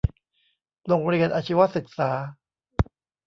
[0.87, 2.11] โรงเรียนอาชีวศึกษา